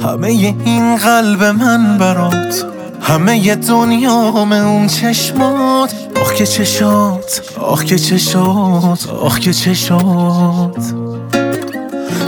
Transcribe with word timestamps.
همه 0.00 0.28
این 0.64 0.96
قلب 0.96 1.44
من 1.44 1.98
برات 1.98 2.64
همه 3.00 3.54
دنیام 3.54 4.52
اون 4.52 4.86
چشمات. 4.86 5.94
آخ 6.22 6.34
که 6.34 6.46
چشات 6.46 7.42
آخ 7.60 7.84
که 7.84 7.98
چشات 7.98 9.08
آخ 9.22 9.38
که 9.38 9.52
چشات. 9.52 10.94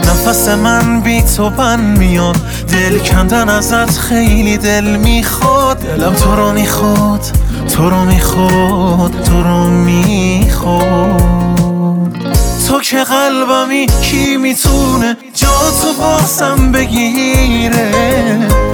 نفس 0.03 0.47
من 0.47 1.01
بی 1.01 1.21
تو 1.21 1.49
بن 1.49 1.79
میاد 1.79 2.37
دل 2.71 2.99
کندن 2.99 3.49
ازت 3.49 3.97
خیلی 3.97 4.57
دل 4.57 4.95
می‌خواد. 4.95 5.77
دلم 5.77 6.13
تو 6.13 6.35
رو 6.35 6.51
می‌خواد 6.51 7.31
تو 7.75 7.89
رو 7.89 8.05
می‌خواد 8.05 9.11
تو 9.23 9.43
رو 9.43 9.69
می‌خواد. 9.69 10.56
قلبمی 13.09 13.85
کی 14.01 14.37
می‌تونه 14.37 15.17
جا 15.33 15.71
تو 15.81 15.93
باسم 15.93 16.71
بگیره؟ 16.71 17.91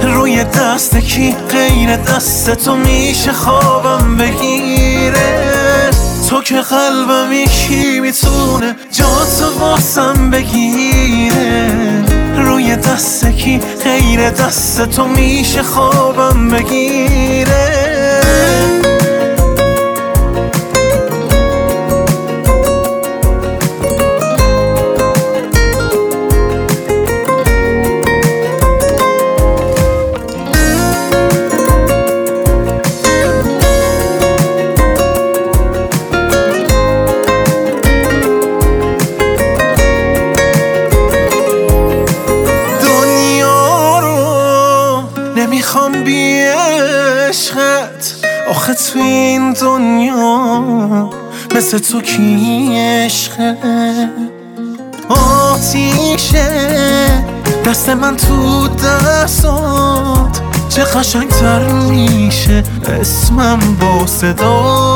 روی 0.02 0.44
دست 0.44 0.96
کی 0.96 1.36
غیر 1.50 1.96
دست 1.96 2.50
تو 2.50 2.76
میشه 2.76 3.32
خوابم 3.32 4.16
بگیره؟ 4.16 5.90
تو 6.28 6.42
که 6.42 6.60
قلبمی 6.60 7.44
کی 7.44 8.00
می‌تونه 8.00 8.76
جا 8.92 9.26
تو 9.38 9.58
باسم 9.58 10.30
بگیره؟ 10.30 11.70
روی 12.36 12.76
دست 12.76 13.26
کی 13.26 13.60
غیر 13.84 14.30
دست 14.30 14.90
تو 14.90 15.04
میشه 15.04 15.62
خوابم 15.62 16.48
بگیره؟ 16.48 17.73
نمی‌خوام 45.44 46.04
بی 46.04 46.42
عشقت. 47.28 48.14
آخه 48.50 48.74
تو 48.74 48.98
این 48.98 49.52
دنیا 49.52 51.10
مثل 51.54 51.78
تو 51.78 52.00
کی 52.00 52.68
عشقه؟ 52.76 53.56
آتیشه 55.08 56.48
دست 57.66 57.88
من 57.88 58.16
تو 58.16 58.68
دستات. 58.68 60.40
چه 60.68 60.84
قشنگتر 60.84 61.72
میشه 61.72 62.62
اسمم 63.00 63.76
با 63.80 64.06
صدات 64.06 64.93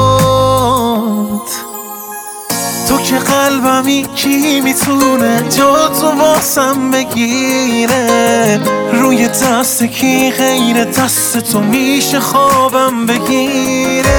تو 2.89 2.99
که 2.99 3.19
قلبمی 3.19 4.07
کی 4.15 4.61
می‌تونه 4.61 5.43
جا 5.57 5.89
تو 5.89 6.07
واسم 6.07 6.91
بگیره. 6.91 8.61
روی 8.93 9.29
دست 9.29 9.83
کی 9.83 10.31
غیر 10.31 10.85
دست 10.85 11.39
تو 11.39 11.61
میشه 11.61 12.21
خوابم 12.21 13.07
بگیره. 13.07 14.13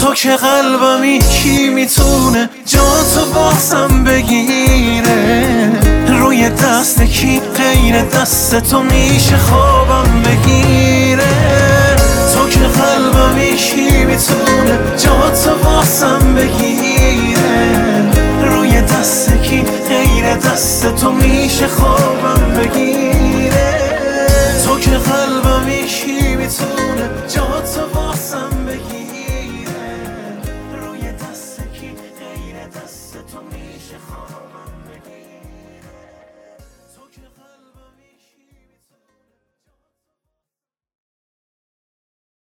تو 0.00 0.14
که 0.14 0.36
قلبمی 0.36 1.18
کی 1.18 1.68
می‌تونه 1.68 2.50
جا 2.66 3.04
تو 3.14 3.32
واسم 3.34 4.04
بگیره. 4.04 5.72
روی 6.08 6.48
دست 6.48 7.02
کی 7.02 7.40
غیر 7.56 8.02
دست 8.02 8.60
تو 8.60 8.82
میشه 8.82 9.36
خوابم 9.36 10.22
بگیره. 10.22 11.24
تو 12.34 12.48
که 12.48 12.60
قلبمی 12.60 13.56
کی 13.56 13.83
دست 20.54 20.94
تو 20.94 21.12
میشه 21.12 21.66
خوابم 21.68 21.93